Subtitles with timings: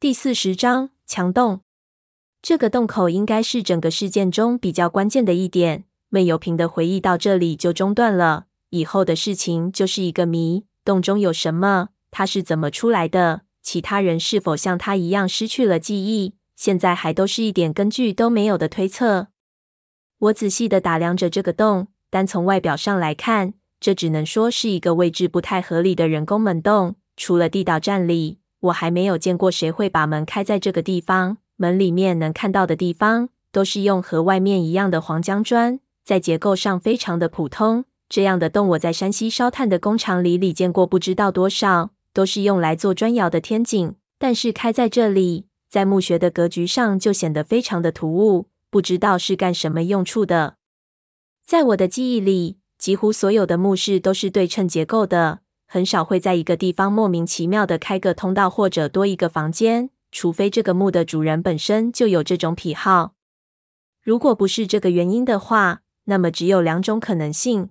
[0.00, 1.60] 第四十章墙洞。
[2.40, 5.84] 这个洞口应该是整个事件中比较关键的一点。
[6.08, 10.64] 闷油瓶的回忆到这里就中断了，以后的事情就是一个谜。
[10.86, 11.90] 洞中有什么？
[12.10, 13.42] 他是怎么出来的？
[13.60, 16.32] 其他人是否像他一样失去了记忆？
[16.56, 19.26] 现在还都是一点根据都没有的推测。
[20.18, 26.96] 我仔细地打量着这个洞，单从外表上来看，这只能说是一个位置不太合理的人工门洞。
[27.18, 31.38] 除了地道站里，我还没有见过谁会把门开在这个地方。
[31.56, 37.84] 门里面能看到的地方，都是用和外面一样的黄浆砖，在结构上非常的普通。
[38.08, 43.94] 这样的洞，我在山西烧炭的工厂里里见过不知道多少，都是用来做砖窑的天井。
[44.18, 50.56] 但是开在这里，在墓穴的格局上就显得非常的突兀，不知道是干什么用处的。
[51.46, 55.40] 在我的记忆里，几乎所有的墓室都是对称结构的，
[55.72, 59.90] 很少会在一个地方莫名其妙的开个通道或者多一个房间。
[60.10, 63.14] 除非这个墓的主人本身就有这种癖好，
[64.02, 67.68] 如果不是这个原因的话，那么只有两种可能性。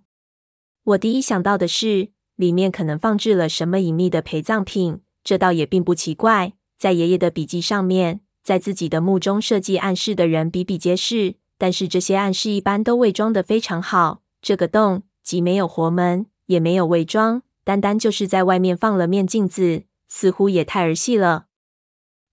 [0.86, 6.53] 我第一想到的是，里面可能放置了什么隐秘的陪葬品，这倒也并不奇怪。
[6.78, 14.22] 在爷爷的笔记上面，在自己的墓中设计暗室的人比比皆是，但是这些暗室一般都伪装得非常好。
[14.41, 21.45] 这个洞既没有活门，也没有伪装，单单就是在外面放了面镜子，似乎也太儿戏了。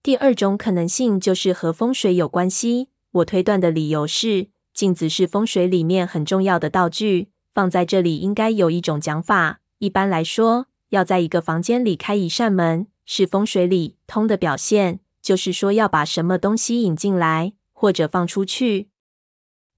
[0.02, 2.88] 第二种可能性就是和风水有关系。
[3.10, 9.60] 我推断的理由是，镜子是风水里面很重要的道具，放在这里应该有一种讲法。
[9.76, 18.88] 一般来说，要在一个房间里开一扇门，是风水里通的表现，就是说要把什么东西引进来或者放出去。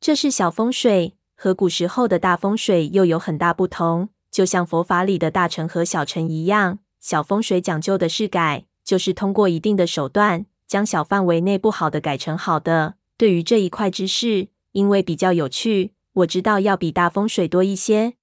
[0.01, 4.11] 这是小风水，和古时候的大风水又有很大不同。
[4.39, 8.67] 就像佛法里的大乘和小乘一样，小风水讲究的是改。
[8.85, 12.95] 就是通过一定的手段，将小范围内不好的改成好的。
[13.17, 18.15] 对于这一块知识，因为比较有趣，我知道要比大风水多一些。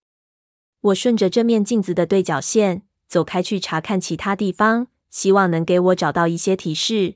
[0.79, 7.15] 我顺着这面镜子的对角线走开去查看其他地方，希望能给我找到一些提示。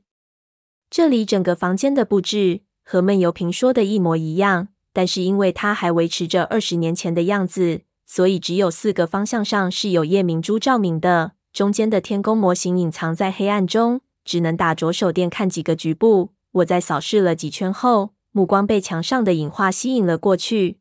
[0.90, 11.34] 这里整个房间的布置和闷油瓶说的一模一样，但是因为它还维持着二十年前的样子，所以只有四个方向上是有夜明珠照明的。
[11.54, 16.32] 中间的天宫模型隐藏在黑暗中，只能打着手电看几个局部。
[16.54, 20.80] 我在扫视了几圈后，目光被墙上的影画吸引了过去。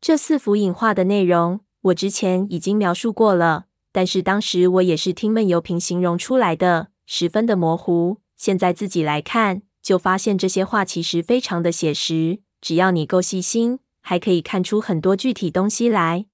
[0.00, 8.18] 这四幅影画的内容，我之前已经描述过了，但是当时我也是听闷油瓶形容出来的，十分的模糊。
[8.36, 16.26] 现在自己来看，就发现这些画其实非常的写实，只要你够细心，还可以看出很多具体东西来。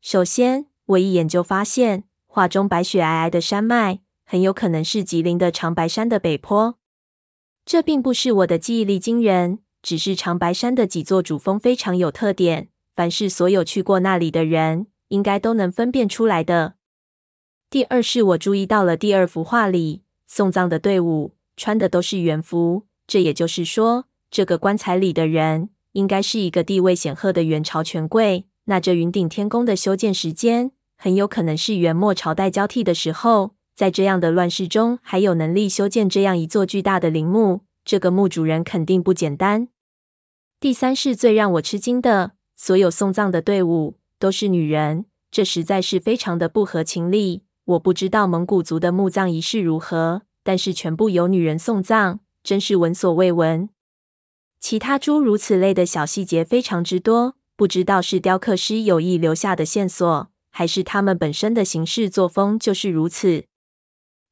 [0.00, 2.04] 首先，我一眼就发现。
[2.26, 6.78] 画中白雪皑皑的山脉，很有可能是吉林的长白山的北坡。
[7.64, 16.74] 这并不是我的记忆力惊人，只是长白山的几座主峰非常有特点，凡是所有去过那里的人，应该都能分辨出来的。
[17.70, 28.44] 第二是我注意到了第二幅画里送葬的队伍穿的都是元服，这也就是说，这个棺材里的人应该是一个地位显赫的元朝权贵。
[28.66, 39.68] 那这云顶天宫的修建时间，很有可能是元末朝代交替的时候，在这样的乱世中，还有能力修建这样一座巨大的陵墓，这个墓主人肯定不简单。
[40.58, 47.42] 第三是最让我吃惊的，所有送葬的队伍都是女人，这实在是非常的不合情理。
[47.64, 53.68] 我不知道蒙古族的墓葬仪式如何，但是全部由女人送葬，真是闻所未闻。
[54.58, 60.28] 其他诸如此类的小细节非常之多，不知道是雕刻师有意留下的线索。
[60.50, 63.44] 还是他们本身的行事作风就是如此。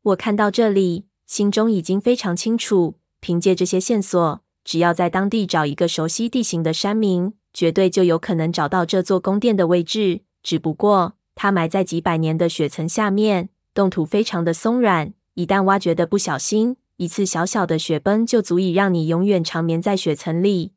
[0.02, 10.22] 我看到这里，心中已经非常清楚，凭借这些线索，只要在当地找一个熟悉地形的山民，绝对就有可能找到这座宫殿的位置。
[10.42, 20.72] 只不过，它埋在几百年的雪层下面，冻土非常的松软，一旦挖掘的不小心，一次小小的雪崩就足以让你永远长眠在雪层里。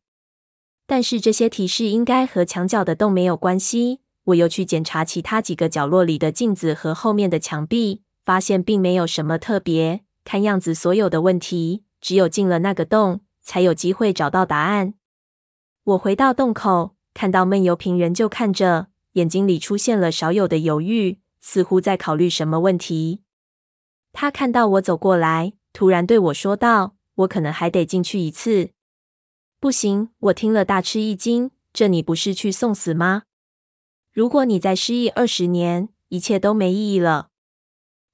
[0.88, 4.00] 但是这些提示应该和墙角的洞没有关系。
[4.24, 10.02] 我又去检查其他几个角落里的镜子和后面的墙壁，发现并没有什么特别。
[10.26, 14.96] 看样子，所有的问题只有进了那个洞，才有机会找到答案。
[15.84, 23.22] 我回到洞口，看到闷油瓶仍旧看着，眼睛里出现了少有的犹豫，似乎在考虑什么问题。
[24.12, 28.72] 他看到我走过来，突然对我说道：“我可能还得进去一次。”
[29.60, 31.50] 不行，我听了大吃一惊。
[31.74, 33.24] 这你不是去送死吗？
[34.12, 37.30] 如果你再失忆二十年，一切都没意义了。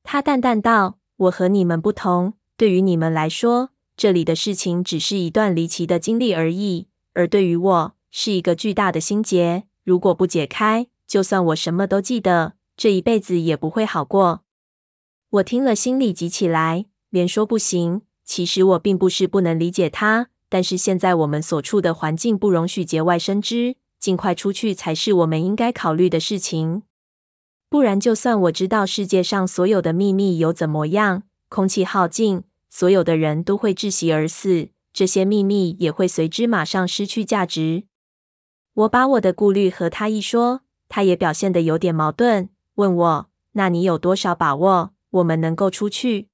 [0.03, 9.65] 他淡淡道：“我和你们不同，对于你们来说，这里的事情只是一段离奇的经历而已，而对于我，是一个巨大的心结。
[9.83, 14.43] 如果不解开，就算我什么都记得，这一辈子也不会好过。
[15.29, 18.01] 我听了，心里急起来，连说不行。
[18.25, 26.83] 其实我并不是不能理解他，但是现在我们所处的环境不容许节外生枝，尽快出去才是我们应该考虑的事情。
[27.69, 31.23] 不然，就算我知道世界上所有的秘密有怎么样？
[31.49, 37.85] 空气耗尽，所有的人都会窒息而死，这些秘密也会随之马上失去价值。
[38.75, 46.27] 我把我的顾虑和他一说，他也表现得有点矛盾，问我：“那你有多少把握，我们能够出去？”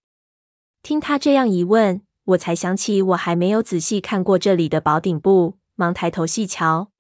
[0.83, 6.92] 听他这样一问，我才想起我还没有仔细看过这里的宝顶部，忙抬头细瞧。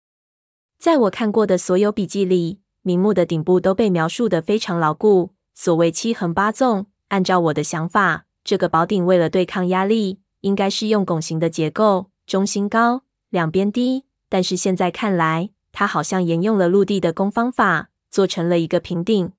[0.79, 6.87] 在我看过的所有笔记里，明目的顶部都被描述得非常牢固，所谓七横八纵。
[7.09, 14.05] 按照我的想法，这个宝顶为了对抗压力，应该是用拱形的结构，中心高，两边低。
[14.29, 19.31] 但是现在看来，它好像沿用了陆地的工方法，做成了一个平顶。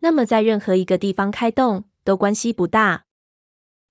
[0.00, 3.03] 那么，在任何一个地方开洞都关系不大。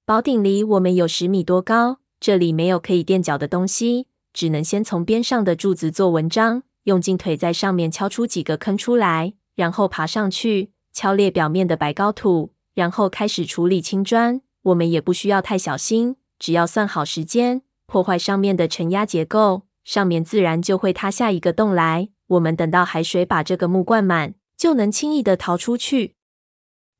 [0.05, 14.41] 宝顶离我们有十米多高，这里没有可以垫脚的东西，只能先从边上的柱子做文章，用劲腿在上面敲出几个坑出来，然后爬上去，敲裂表面的白膏土，然后开始处理青砖。
[14.63, 19.61] 我们也不需要太小心，只要算好时间，破坏上面的承压结构。
[19.85, 22.09] 上面自然就会塌下一个洞来。
[22.27, 26.15] 我们等到海水把这个木灌满，就能轻易地逃出去。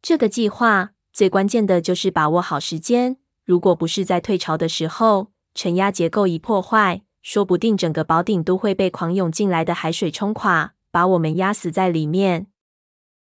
[0.02, 3.18] 这个计划最关键的就是把握好时间。
[3.46, 12.48] 如果不是在退潮的时候，承压结构一破坏，说不定整个宝顶都会被狂涌进来的海水冲垮，把我们压死在里面。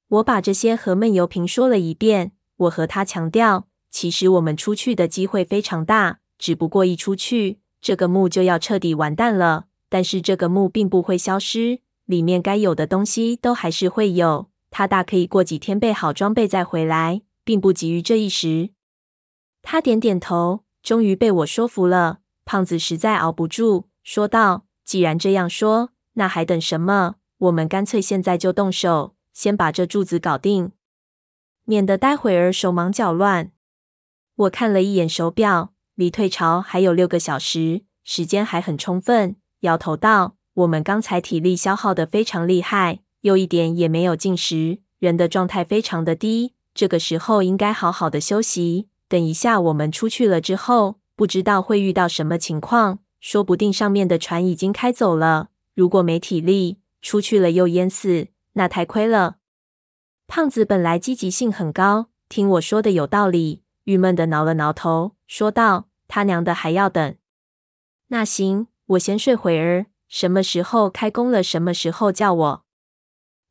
[0.10, 2.34] 我把这些和闷油瓶说了一遍。
[2.58, 7.58] 我和他强调，其实我们出去的机会非常大，只不过一出去。
[7.82, 14.50] 这个墓就要彻底完蛋了，但是这个墓并不会消失，里面该有的东西都还是会有。
[14.70, 18.70] 他大可以过几天备好装备再回来，并不急于这一时。
[19.62, 22.20] 他点点头，终于被我说服了。
[22.46, 27.16] 胖子实在熬不住，说道：“既然这样说，那还等什么？
[27.38, 30.72] 我们干脆现在就动手，先把这柱子搞定，
[31.66, 33.52] 免得待会儿手忙脚乱。”
[34.36, 35.74] 我看了一眼手表。
[35.96, 39.36] 离退潮还有六个小时，时间还很充分。
[39.60, 46.54] 摇头道：“我们刚才体力消耗的非常厉害，又一点也没有进食，人的状态非常的低。
[46.82, 48.88] 这个时候应该好好的休息。
[49.08, 55.50] 等一下我们出去了之后，不知道会遇到什么情况，说不定上面的船已经开走了。
[55.76, 59.36] 如果没体力，出去了又淹死，那太亏了。”
[60.26, 65.86] 胖子本来积极性很高，听我说的有道理，郁闷的挠了挠头，说道。
[66.08, 67.16] 他娘的还要等？
[68.08, 69.86] 那行，我先睡会儿。
[70.08, 72.66] 什么时候开工了，什么时候叫我。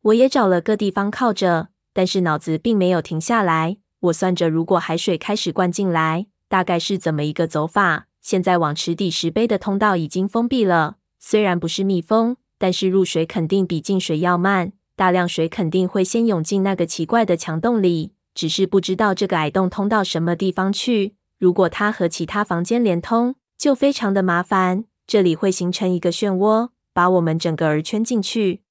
[0.02, 3.78] 我也找了个地方靠着，但是脑子并没有停下来。
[4.00, 8.06] 我算着，如果海水开始灌进来，大概是怎么一个走法？
[8.20, 14.72] 现在往池底石碑的通道已经封闭了，虽然不是密封，但是入水肯定比进水要慢。
[14.94, 21.14] 大量水肯定会先涌进那个奇怪的墙洞里，只是不知道这个矮洞通到什么地方去。
[21.38, 24.84] 如果它和其他房间连通，就非常的麻烦。
[25.06, 28.62] 这里会形成一个漩涡，把我们整个儿圈进去。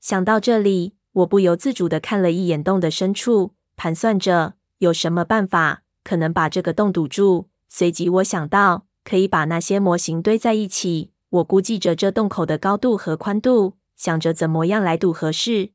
[0.00, 7.48] 想到这里，我不由自主地看了一眼洞的深处，盘算着有什么办法可能把这个洞堵住。
[7.68, 11.10] 随即，我想到可以把那些模型堆在一起。
[11.30, 15.70] 我估计着这洞口的高度和宽度，想着怎么样来堵合适。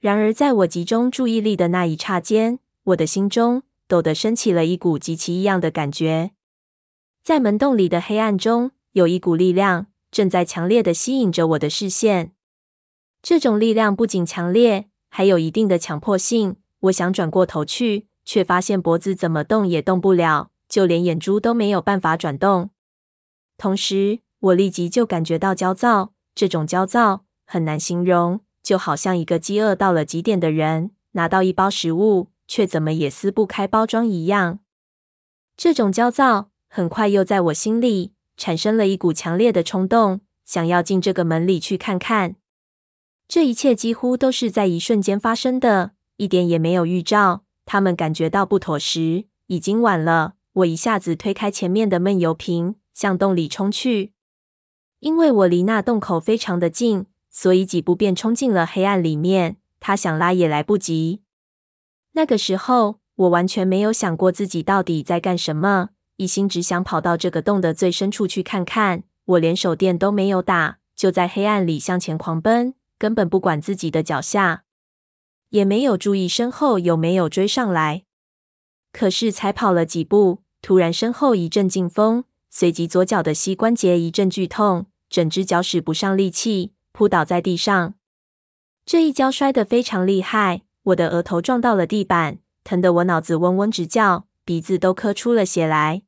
[0.00, 6.32] 然而，在我集中注意力的那一刹间，我的心中，陡地升起了一股极其异样的感觉，
[7.22, 12.32] 在门洞里的黑暗中，有一股力量正在强烈地吸引着我的视线。
[13.22, 16.56] 这种力量不仅强烈，还有一定的强迫性。
[16.80, 22.70] 我想转过头去，却发现脖子怎么动也动不了，就连眼珠都没有办法转动。
[23.56, 32.28] 同时，我立即就感觉到焦躁，这种焦躁很难形容，就好像一个饥饿到了极点的人拿到一包食物。
[32.50, 34.60] 却怎么也撕不开包装一样。
[35.54, 42.36] 这种焦躁很快又在我心里产生了一股强烈的冲动，想要进这个门里去看看。
[43.28, 47.44] 这一切几乎都是在一瞬间发生的，一点也没有预兆。
[47.66, 50.36] 他们感觉到不妥时，已经晚了。
[50.54, 54.14] 我一下子推开前面的闷油瓶，向洞里冲去。
[55.00, 59.58] 因为我离那洞口非常的近，所以几步便冲进了黑暗里面。
[59.78, 61.20] 他想拉也来不及。
[62.12, 69.04] 那个时候，我完全没有想过自己到底在干什么，一心只想跑到这个洞的最深处去看看。
[69.26, 74.64] 我连手电都没有打，就在黑暗里向前狂奔，根本不管自己的脚下，
[75.50, 78.04] 也没有注意身后有没有追上来。
[78.92, 87.94] 可是才跑了几步，突然身后一阵劲风，随即左脚的膝关节一阵剧痛，整只脚使不上力气，扑倒在地上。
[88.84, 96.02] 这一跤摔得非常厉害，我的额头撞到了地板，疼得我脑子嗡嗡直叫，鼻子都咳出了血来。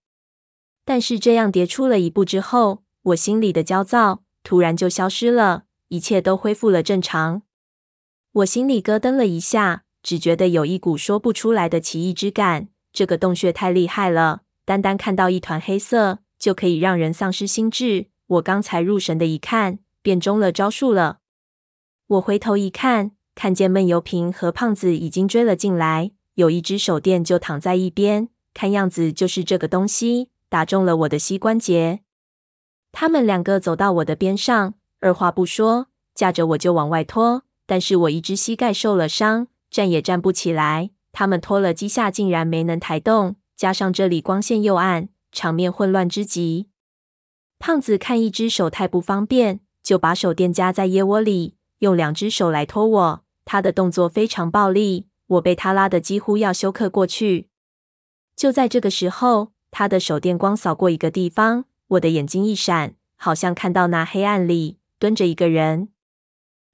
[0.84, 7.42] 但是这样跌出了一步之后，我心里的焦躁突然就消失了，一切都恢复了正常。
[8.32, 12.68] 我心里咯噔了一下，只觉得有一股说不出来的奇异之感。
[12.92, 18.06] 这个洞穴太厉害了，单单看到一团黑色就可以让人丧失心智。
[18.26, 21.18] 我刚才入神的一看，便中了招数了。
[22.06, 32.00] 我回头一看，看见闷油瓶和胖子已经追了进来，有一只手电就躺在一边，看样子就是这个东西打中了我的膝关节。
[32.92, 37.42] 他们两个走到我的边上，二话不说，架着我就往外拖。
[37.66, 40.90] 但是我一只膝盖受了伤，站也站不起来。
[41.12, 46.68] 他们拖了几下，竟然没能抬动，加上这里光线又暗，场面混乱之极。
[47.58, 51.56] 胖子看一只手太不方便，就把手电夹在腋窝里。
[51.78, 57.48] 用两只手来拖我，他的动作非常暴力，我被他拉得几乎要休克过去。
[58.34, 65.88] 就在这个时候，他的手电光扫过一个地方，我的眼睛一闪，好像看到那黑暗里蹲着一个人。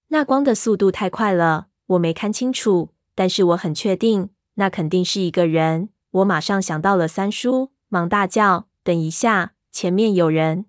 [0.08, 5.88] 那光的速度太快了，我没看清楚，但是我很确定，那肯定是一个人。
[6.10, 10.66] 我马上想到了三叔，忙大叫：“等一下，前面有人！”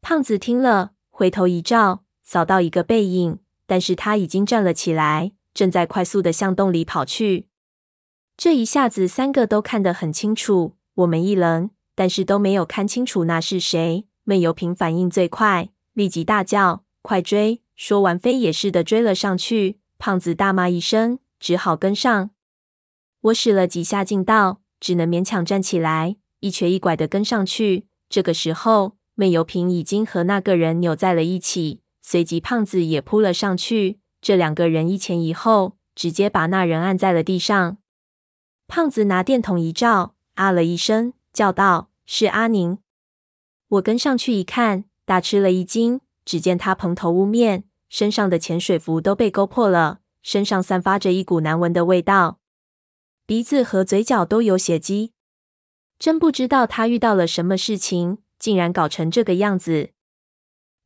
[0.00, 2.04] 胖子听了，回头一照。
[2.22, 7.48] 扫到一个背影，但是他已经站了起来，正在快速的向洞里跑去。
[8.36, 10.76] 这一下子，三个都看得很清楚。
[10.94, 14.06] 我们一愣，但是都没有看清楚那是谁。
[14.22, 15.70] 闷油瓶反应最快，
[16.00, 19.78] 立即大叫：“快追！”说完，飞也似的追了上去。
[19.98, 22.30] 胖子大骂一声，只好跟上。
[23.20, 27.86] 我使了几下劲道，只能勉强站起来，一瘸一拐的跟上去。
[28.08, 31.82] 这个时候，闷油瓶已经和那个人扭在了一起。
[32.00, 34.00] 随即，胖子也扑了上去。
[34.22, 37.76] 这两个人一前一后，直接把那人按在了地上。
[38.66, 42.78] 胖子拿电筒一照，啊了一声，叫道：“是阿宁。”
[43.68, 46.00] 我跟上去一看，大吃了一惊。
[46.24, 52.38] 只见他蓬头污面，身上的潜水服都被勾破了，身上散发着一股难闻的味道，
[53.26, 55.12] 鼻子和嘴角都有血迹。
[55.98, 59.90] 真不知道他遇到了什么事情，竟然搞成这个样子。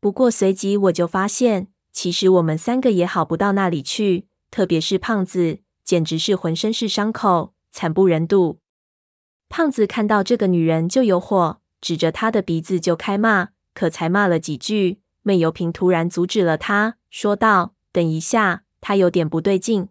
[0.00, 8.60] 不过随即我就发现，其实我们三个也好不到哪里去，特别是胖子，简直是浑身是伤口，惨不忍睹。
[9.50, 19.88] 胖子看到这个女人就有火，指着她的鼻子就开骂，可才骂了几句，闷油瓶突然阻止了他，说道：“等一下，他有点不对劲。”